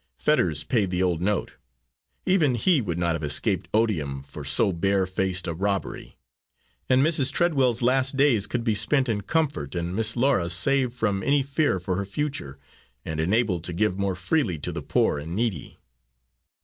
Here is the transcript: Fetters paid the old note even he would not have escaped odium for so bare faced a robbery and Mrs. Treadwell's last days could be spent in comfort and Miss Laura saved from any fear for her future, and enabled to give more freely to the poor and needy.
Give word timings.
Fetters 0.17 0.63
paid 0.63 0.89
the 0.89 1.03
old 1.03 1.21
note 1.21 1.57
even 2.25 2.55
he 2.55 2.81
would 2.81 2.97
not 2.97 3.13
have 3.13 3.23
escaped 3.23 3.67
odium 3.71 4.23
for 4.23 4.43
so 4.43 4.73
bare 4.73 5.05
faced 5.05 5.45
a 5.45 5.53
robbery 5.53 6.17
and 6.89 7.05
Mrs. 7.05 7.31
Treadwell's 7.31 7.83
last 7.83 8.17
days 8.17 8.47
could 8.47 8.63
be 8.63 8.73
spent 8.73 9.07
in 9.07 9.21
comfort 9.21 9.75
and 9.75 9.95
Miss 9.95 10.15
Laura 10.15 10.49
saved 10.49 10.93
from 10.93 11.21
any 11.21 11.43
fear 11.43 11.79
for 11.79 11.97
her 11.97 12.05
future, 12.07 12.57
and 13.05 13.19
enabled 13.19 13.63
to 13.65 13.73
give 13.73 13.99
more 13.99 14.15
freely 14.15 14.57
to 14.57 14.71
the 14.71 14.81
poor 14.81 15.19
and 15.19 15.35
needy. 15.35 15.77